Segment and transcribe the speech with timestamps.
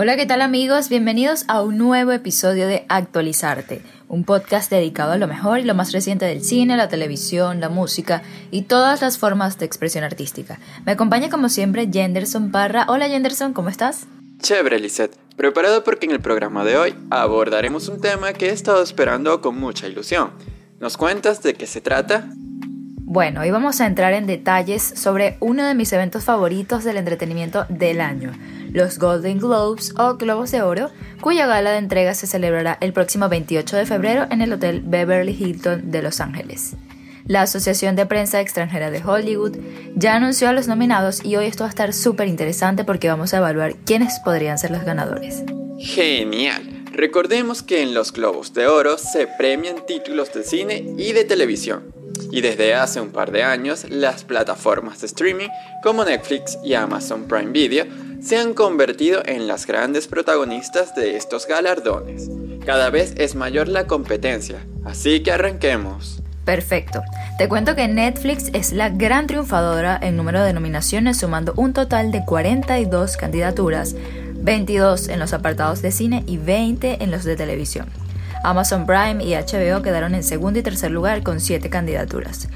[0.00, 0.88] Hola, ¿qué tal amigos?
[0.88, 5.74] Bienvenidos a un nuevo episodio de Actualizarte, un podcast dedicado a lo mejor y lo
[5.74, 8.22] más reciente del cine, la televisión, la música
[8.52, 10.60] y todas las formas de expresión artística.
[10.86, 12.86] Me acompaña como siempre Jenderson Parra.
[12.88, 14.06] Hola Jenderson, ¿cómo estás?
[14.40, 15.16] Chévere, Lisette.
[15.36, 19.58] Preparado porque en el programa de hoy abordaremos un tema que he estado esperando con
[19.58, 20.30] mucha ilusión.
[20.78, 22.30] ¿Nos cuentas de qué se trata?
[23.10, 27.64] Bueno, hoy vamos a entrar en detalles sobre uno de mis eventos favoritos del entretenimiento
[27.70, 28.32] del año
[28.72, 30.90] los Golden Globes o Globos de Oro,
[31.22, 35.32] cuya gala de entrega se celebrará el próximo 28 de febrero en el Hotel Beverly
[35.32, 36.76] Hilton de Los Ángeles.
[37.26, 39.56] La Asociación de Prensa Extranjera de Hollywood
[39.94, 43.34] ya anunció a los nominados y hoy esto va a estar súper interesante porque vamos
[43.34, 45.44] a evaluar quiénes podrían ser los ganadores.
[45.78, 46.84] Genial.
[46.92, 51.97] Recordemos que en los Globos de Oro se premian títulos de cine y de televisión.
[52.30, 55.48] Y desde hace un par de años, las plataformas de streaming
[55.82, 57.86] como Netflix y Amazon Prime Video
[58.20, 62.28] se han convertido en las grandes protagonistas de estos galardones.
[62.64, 66.22] Cada vez es mayor la competencia, así que arranquemos.
[66.44, 67.02] Perfecto.
[67.36, 72.10] Te cuento que Netflix es la gran triunfadora en número de nominaciones, sumando un total
[72.10, 73.94] de 42 candidaturas,
[74.34, 77.88] 22 en los apartados de cine y 20 en los de televisión.
[78.44, 82.48] Amazon Prime y HBO quedaron en segundo y tercer lugar con 7 candidaturas.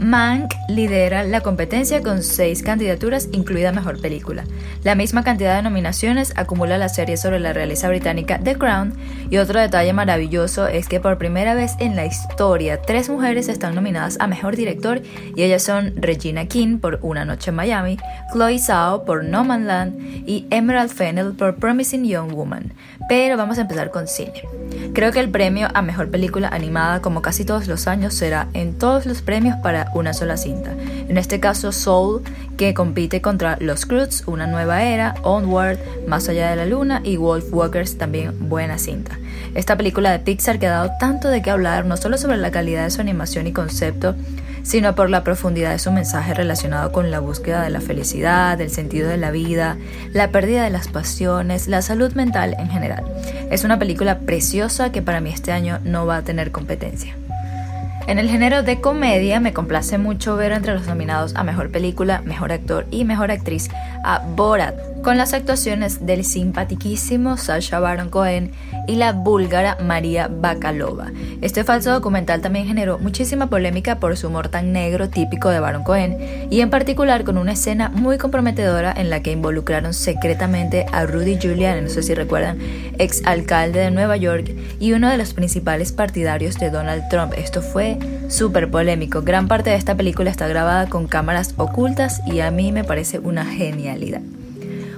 [0.00, 4.44] Mank lidera la competencia con seis candidaturas, incluida Mejor Película.
[4.82, 8.94] La misma cantidad de nominaciones acumula la serie sobre la realeza británica The Crown.
[9.28, 13.74] Y otro detalle maravilloso es que por primera vez en la historia, tres mujeres están
[13.74, 15.02] nominadas a Mejor Director
[15.36, 17.98] y ellas son Regina King por Una Noche en Miami,
[18.32, 22.72] Chloe Zhao por No Man Land y Emerald Fennell por Promising Young Woman.
[23.10, 24.44] Pero vamos a empezar con cine.
[24.94, 28.78] Creo que el premio a Mejor Película Animada, como casi todos los años, será en
[28.78, 30.70] todos los premios para una sola cinta.
[31.08, 32.22] En este caso, Soul,
[32.56, 37.16] que compite contra Los Croods, Una Nueva Era, Onward, Más Allá de la Luna y
[37.16, 39.18] Wolf Walkers, también buena cinta.
[39.56, 42.52] Esta película de Pixar que ha dado tanto de qué hablar, no solo sobre la
[42.52, 44.14] calidad de su animación y concepto,
[44.62, 48.70] sino por la profundidad de su mensaje relacionado con la búsqueda de la felicidad, del
[48.70, 49.76] sentido de la vida,
[50.12, 53.04] la pérdida de las pasiones, la salud mental en general.
[53.50, 57.14] Es una película preciosa que para mí este año no va a tener competencia.
[58.06, 62.22] En el género de comedia me complace mucho ver entre los nominados a Mejor Película,
[62.24, 63.68] Mejor Actor y Mejor Actriz
[64.04, 68.52] a Borat, con las actuaciones del simpatiquísimo Sasha Baron Cohen
[68.86, 71.10] y la búlgara María Bakalova.
[71.40, 75.84] Este falso documental también generó muchísima polémica por su humor tan negro típico de Baron
[75.84, 81.06] Cohen y en particular con una escena muy comprometedora en la que involucraron secretamente a
[81.06, 82.58] Rudy Giuliani, no sé si recuerdan,
[82.98, 87.32] ex alcalde de Nueva York y uno de los principales partidarios de Donald Trump.
[87.36, 89.22] Esto fue súper polémico.
[89.22, 93.18] Gran parte de esta película está grabada con cámaras ocultas y a mí me parece
[93.18, 93.44] una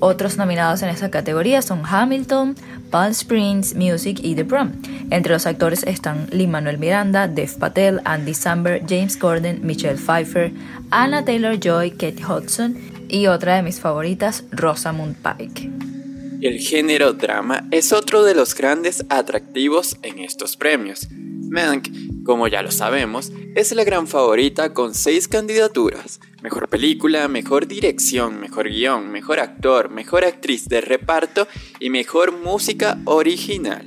[0.00, 2.56] Otros nominados en esta categoría son Hamilton,
[2.90, 4.72] Palm Springs Music y The Prom.
[5.10, 10.52] Entre los actores están Lin-Manuel Miranda, Dev Patel, Andy Samberg, James Corden, Michelle Pfeiffer,
[10.90, 12.76] Anna Taylor-Joy, Kate Hudson
[13.08, 15.70] y otra de mis favoritas, Rosamund Pike.
[16.40, 21.08] El género drama es otro de los grandes atractivos en estos premios.
[21.48, 21.88] Mank,
[22.24, 26.20] como ya lo sabemos, es la gran favorita con seis candidaturas.
[26.42, 31.46] Mejor película, mejor dirección, mejor guion, mejor actor, mejor actriz de reparto
[31.78, 33.86] y mejor música original.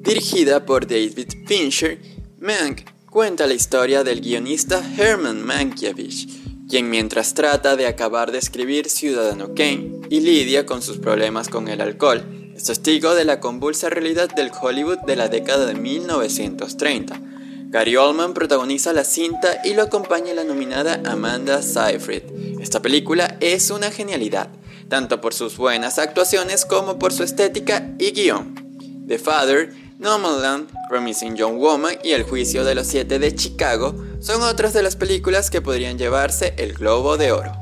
[0.00, 1.98] Dirigida por David Fincher,
[2.40, 2.80] Mank
[3.10, 6.26] cuenta la historia del guionista Herman Mankiewicz,
[6.68, 11.68] quien mientras trata de acabar de escribir Ciudadano Kane y lidia con sus problemas con
[11.68, 17.27] el alcohol, es testigo de la convulsa realidad del Hollywood de la década de 1930
[17.70, 22.22] Gary Oldman protagoniza la cinta y lo acompaña la nominada Amanda Seyfried.
[22.62, 24.48] Esta película es una genialidad,
[24.88, 28.54] tanto por sus buenas actuaciones como por su estética y guion.
[29.06, 34.40] The Father, Land, Promising Young Woman y El Juicio de los Siete de Chicago son
[34.40, 37.52] otras de las películas que podrían llevarse el Globo de Oro.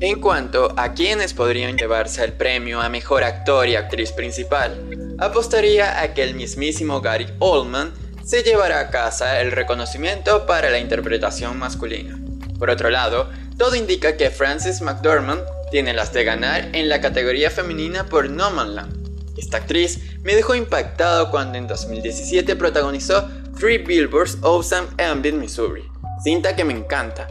[0.00, 6.02] En cuanto a quienes podrían llevarse el premio a Mejor Actor y Actriz Principal, apostaría
[6.02, 11.58] a que el mismísimo Gary Oldman se llevará a casa el reconocimiento para la interpretación
[11.58, 12.20] masculina.
[12.58, 15.40] Por otro lado, todo indica que Frances McDormand
[15.70, 19.38] tiene las de ganar en la categoría femenina por No Man Land.
[19.38, 23.26] Esta actriz me dejó impactado cuando en 2017 protagonizó
[23.58, 25.84] Three Billboards Awesome Ambient, Missouri,
[26.22, 27.28] cinta que me encanta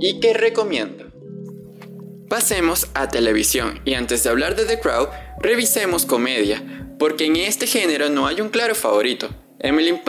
[0.00, 1.04] y que recomiendo.
[2.30, 5.10] Pasemos a televisión y antes de hablar de The Crow,
[5.40, 6.62] revisemos comedia,
[6.98, 9.28] porque en este género no hay un claro favorito.
[9.60, 10.00] Emily in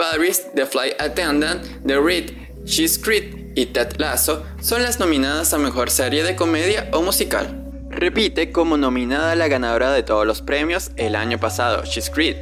[0.54, 2.32] The Flight Attendant, The Read,
[2.66, 7.56] She's Creed y Ted Lasso son las nominadas a Mejor Serie de Comedia o Musical.
[7.88, 12.36] repite como nominada la ganadora de todos los premios el año pasado, She's Creed,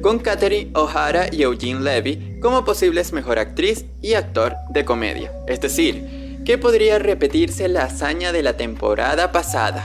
[0.00, 5.32] con Katherine O'Hara y Eugene Levy como posibles mejor actriz y actor de comedia.
[5.48, 9.82] Es decir, que podría repetirse la hazaña de la temporada pasada.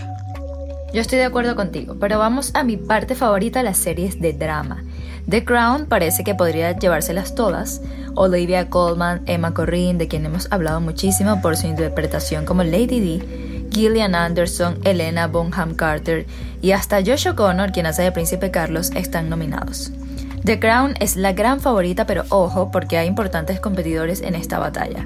[0.94, 4.84] Yo estoy de acuerdo contigo, pero vamos a mi parte favorita, las series de drama.
[5.30, 7.82] The Crown parece que podría llevárselas todas.
[8.16, 13.68] Olivia Colman, Emma Corrin, de quien hemos hablado muchísimo por su interpretación como Lady D,
[13.72, 16.26] Gillian Anderson, Elena Bonham Carter
[16.62, 19.92] y hasta Josh O'Connor, quien hace de Príncipe Carlos, están nominados.
[20.44, 25.06] The Crown es la gran favorita, pero ojo, porque hay importantes competidores en esta batalla.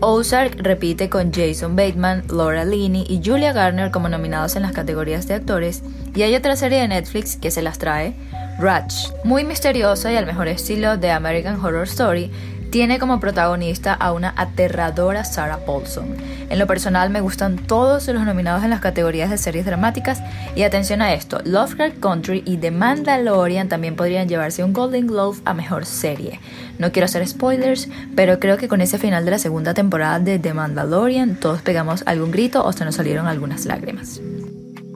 [0.00, 5.28] Ozark repite con Jason Bateman, Laura Linney y Julia Garner como nominados en las categorías
[5.28, 5.82] de actores,
[6.14, 8.14] y hay otra serie de Netflix que se las trae,
[8.58, 8.94] Ratch,
[9.24, 12.30] muy misteriosa y al mejor estilo de American Horror Story,
[12.70, 16.16] tiene como protagonista a una aterradora Sarah Paulson.
[16.48, 20.22] En lo personal me gustan todos los nominados en las categorías de series dramáticas
[20.54, 25.38] y atención a esto, Lovecraft Country y The Mandalorian también podrían llevarse un Golden Globe
[25.44, 26.38] a mejor serie.
[26.78, 30.38] No quiero hacer spoilers, pero creo que con ese final de la segunda temporada de
[30.38, 34.20] The Mandalorian todos pegamos algún grito o se nos salieron algunas lágrimas.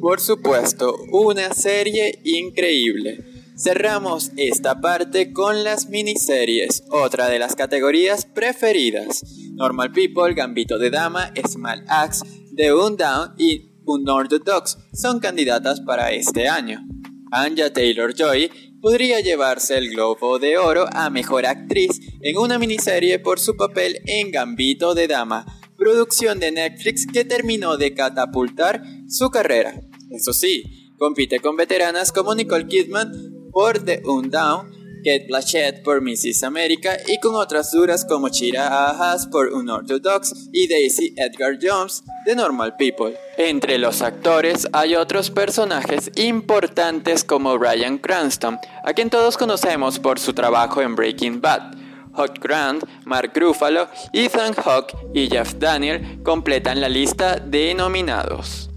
[0.01, 3.34] Por supuesto, una serie increíble.
[3.57, 9.23] Cerramos esta parte con las miniseries, otra de las categorías preferidas.
[9.53, 12.25] Normal People, Gambito de Dama, Small Axe,
[12.57, 16.85] The Undown y Unorthodox son candidatas para este año.
[17.31, 23.39] Anja Taylor-Joy podría llevarse el Globo de Oro a Mejor Actriz en una miniserie por
[23.39, 25.47] su papel en Gambito de Dama,
[25.77, 29.81] producción de Netflix que terminó de catapultar su carrera.
[30.11, 34.71] Eso sí, compite con veteranas como Nicole Kidman, por The Undown,
[35.05, 36.43] Kate Blanchett por Mrs.
[36.43, 38.97] America y con otras duras como Chira
[39.31, 43.17] por Unorthodox y Daisy Edgar Jones de Normal People.
[43.39, 50.19] Entre los actores hay otros personajes importantes como Ryan Cranston, a quien todos conocemos por
[50.19, 51.75] su trabajo en Breaking Bad.
[52.15, 58.71] Hot Grant, Mark Ruffalo, Ethan Hawke y Jeff Daniel completan la lista de nominados.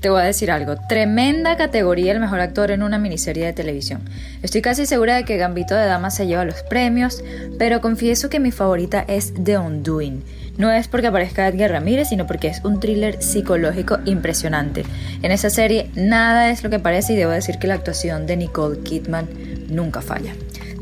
[0.00, 4.00] Te voy a decir algo, tremenda categoría el mejor actor en una miniserie de televisión.
[4.42, 7.22] Estoy casi segura de que Gambito de Dama se lleva los premios,
[7.58, 10.24] pero confieso que mi favorita es The Undoing.
[10.56, 14.86] No es porque aparezca Edgar Ramírez, sino porque es un thriller psicológico impresionante.
[15.20, 18.38] En esa serie nada es lo que parece y debo decir que la actuación de
[18.38, 19.28] Nicole Kidman
[19.68, 20.32] nunca falla.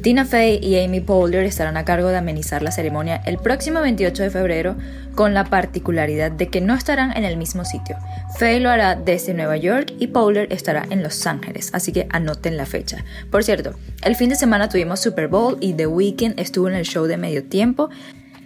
[0.02, 4.22] Tina Fey y Amy Poehler estarán a cargo de amenizar la ceremonia el próximo 28
[4.22, 4.76] de febrero
[5.16, 7.96] con la particularidad de que no estarán en el mismo sitio.
[8.38, 12.56] Fey lo hará desde Nueva York y Poehler estará en Los Ángeles, así que anoten
[12.56, 13.04] la fecha.
[13.30, 16.84] Por cierto, el fin de semana tuvimos Super Bowl y The Weeknd estuvo en el
[16.84, 17.90] show de medio tiempo.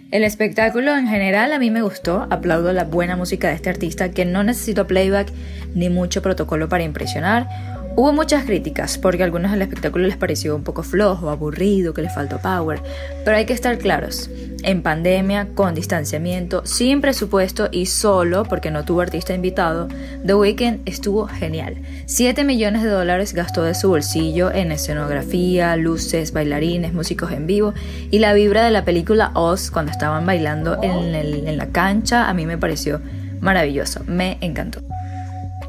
[0.09, 4.09] El espectáculo en general a mí me gustó, aplaudo la buena música de este artista
[4.09, 5.31] que no necesitó playback
[5.75, 7.47] ni mucho protocolo para impresionar.
[7.95, 12.01] Hubo muchas críticas porque a algunos el espectáculo les pareció un poco flojo, aburrido, que
[12.01, 12.81] les faltó power,
[13.23, 14.31] pero hay que estar claros.
[14.63, 19.89] En pandemia, con distanciamiento, sin presupuesto y solo porque no tuvo artista invitado,
[20.25, 21.83] The Weeknd estuvo genial.
[22.07, 27.75] 7 millones de dólares gastó de su bolsillo en escenografía, luces, bailarines, músicos en vivo
[28.09, 32.33] y la vibra de la película Oz cuando estaban bailando en, en la cancha a
[32.33, 33.01] mí me pareció
[33.39, 34.81] maravilloso, me encantó.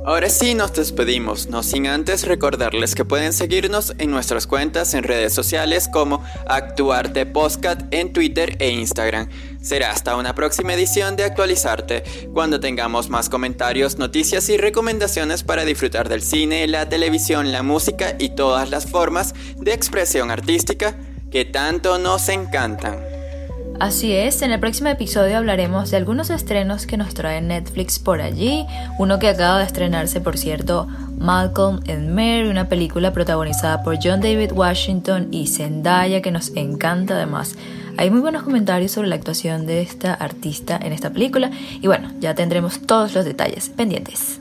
[0.07, 5.03] Ahora sí nos despedimos, no sin antes recordarles que pueden seguirnos en nuestras cuentas en
[5.03, 9.31] redes sociales como Actuarte Postcat en Twitter e Instagram.
[9.63, 15.65] Será hasta una próxima edición de Actualizarte, cuando tengamos más comentarios, noticias y recomendaciones para
[15.65, 20.99] disfrutar del cine, la televisión, la música y todas las formas de expresión artística
[21.31, 23.14] que tanto nos encantan.
[23.81, 28.21] Así es, en el próximo episodio hablaremos de algunos estrenos que nos trae Netflix por
[28.21, 28.65] allí,
[28.99, 30.87] uno que acaba de estrenarse por cierto,
[31.19, 37.15] Malcolm and Mary, una película protagonizada por John David Washington y Zendaya que nos encanta
[37.15, 37.57] además.
[37.97, 41.51] Hay muy buenos comentarios sobre la actuación de esta artista en esta película
[41.81, 44.41] y bueno, ya tendremos todos los detalles pendientes.